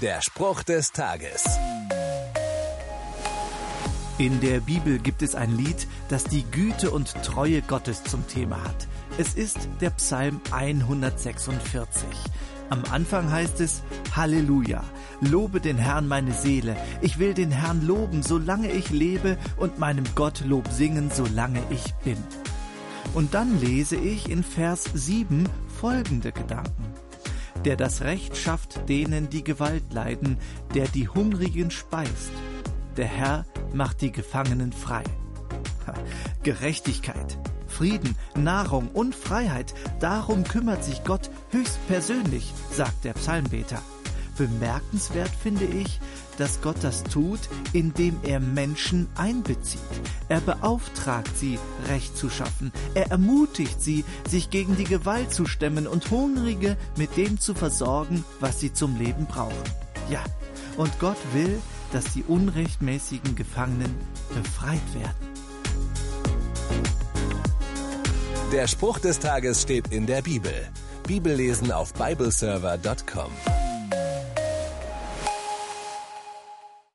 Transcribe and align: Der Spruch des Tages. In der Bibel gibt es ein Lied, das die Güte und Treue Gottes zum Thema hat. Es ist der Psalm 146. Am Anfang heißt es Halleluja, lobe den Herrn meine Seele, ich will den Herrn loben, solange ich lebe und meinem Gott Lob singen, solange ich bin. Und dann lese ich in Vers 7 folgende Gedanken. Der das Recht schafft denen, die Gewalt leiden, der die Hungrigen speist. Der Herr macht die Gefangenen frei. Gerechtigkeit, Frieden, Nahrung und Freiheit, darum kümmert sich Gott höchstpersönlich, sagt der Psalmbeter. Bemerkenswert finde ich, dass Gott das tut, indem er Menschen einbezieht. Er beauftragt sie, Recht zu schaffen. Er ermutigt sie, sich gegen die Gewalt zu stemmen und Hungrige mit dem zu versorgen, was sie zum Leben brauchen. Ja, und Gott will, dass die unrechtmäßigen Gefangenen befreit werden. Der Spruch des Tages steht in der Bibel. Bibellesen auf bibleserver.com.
Der 0.00 0.22
Spruch 0.22 0.62
des 0.62 0.92
Tages. 0.92 1.44
In 4.16 4.40
der 4.40 4.60
Bibel 4.60 4.98
gibt 4.98 5.20
es 5.20 5.34
ein 5.34 5.54
Lied, 5.58 5.86
das 6.08 6.24
die 6.24 6.42
Güte 6.42 6.90
und 6.90 7.12
Treue 7.22 7.60
Gottes 7.60 8.02
zum 8.04 8.26
Thema 8.26 8.64
hat. 8.64 8.88
Es 9.18 9.34
ist 9.34 9.68
der 9.82 9.90
Psalm 9.90 10.40
146. 10.52 12.08
Am 12.70 12.82
Anfang 12.90 13.30
heißt 13.30 13.60
es 13.60 13.82
Halleluja, 14.16 14.82
lobe 15.20 15.60
den 15.60 15.76
Herrn 15.76 16.08
meine 16.08 16.32
Seele, 16.32 16.78
ich 17.02 17.18
will 17.18 17.34
den 17.34 17.50
Herrn 17.50 17.86
loben, 17.86 18.22
solange 18.22 18.72
ich 18.72 18.88
lebe 18.88 19.36
und 19.58 19.78
meinem 19.78 20.04
Gott 20.14 20.40
Lob 20.46 20.68
singen, 20.68 21.10
solange 21.12 21.62
ich 21.68 21.92
bin. 22.04 22.16
Und 23.12 23.34
dann 23.34 23.60
lese 23.60 23.96
ich 23.96 24.30
in 24.30 24.44
Vers 24.44 24.84
7 24.94 25.46
folgende 25.78 26.32
Gedanken. 26.32 26.89
Der 27.64 27.76
das 27.76 28.00
Recht 28.00 28.36
schafft 28.36 28.88
denen, 28.88 29.28
die 29.28 29.44
Gewalt 29.44 29.92
leiden, 29.92 30.38
der 30.74 30.88
die 30.88 31.08
Hungrigen 31.08 31.70
speist. 31.70 32.32
Der 32.96 33.06
Herr 33.06 33.44
macht 33.72 34.00
die 34.00 34.12
Gefangenen 34.12 34.72
frei. 34.72 35.04
Gerechtigkeit, 36.42 37.38
Frieden, 37.66 38.16
Nahrung 38.34 38.88
und 38.88 39.14
Freiheit, 39.14 39.74
darum 40.00 40.44
kümmert 40.44 40.84
sich 40.84 41.04
Gott 41.04 41.30
höchstpersönlich, 41.50 42.52
sagt 42.70 43.04
der 43.04 43.12
Psalmbeter. 43.12 43.82
Bemerkenswert 44.38 45.30
finde 45.42 45.66
ich, 45.66 46.00
dass 46.40 46.60
Gott 46.60 46.78
das 46.82 47.04
tut, 47.04 47.40
indem 47.72 48.18
er 48.22 48.40
Menschen 48.40 49.08
einbezieht. 49.14 49.80
Er 50.28 50.40
beauftragt 50.40 51.36
sie, 51.36 51.58
Recht 51.88 52.16
zu 52.16 52.30
schaffen. 52.30 52.72
Er 52.94 53.10
ermutigt 53.10 53.80
sie, 53.80 54.04
sich 54.28 54.50
gegen 54.50 54.76
die 54.76 54.84
Gewalt 54.84 55.32
zu 55.32 55.46
stemmen 55.46 55.86
und 55.86 56.10
Hungrige 56.10 56.76
mit 56.96 57.16
dem 57.16 57.38
zu 57.38 57.54
versorgen, 57.54 58.24
was 58.40 58.60
sie 58.60 58.72
zum 58.72 58.96
Leben 58.96 59.26
brauchen. 59.26 59.54
Ja, 60.08 60.24
und 60.76 60.98
Gott 60.98 61.18
will, 61.32 61.60
dass 61.92 62.12
die 62.14 62.24
unrechtmäßigen 62.24 63.36
Gefangenen 63.36 63.94
befreit 64.34 64.94
werden. 64.94 65.30
Der 68.52 68.66
Spruch 68.66 68.98
des 68.98 69.18
Tages 69.20 69.62
steht 69.62 69.92
in 69.92 70.06
der 70.06 70.22
Bibel. 70.22 70.52
Bibellesen 71.06 71.70
auf 71.70 71.92
bibleserver.com. 71.94 73.30